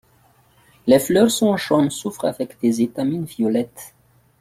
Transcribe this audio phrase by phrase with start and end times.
[0.87, 3.93] Les fleurs sont jaune soufre avec des étamines violettes.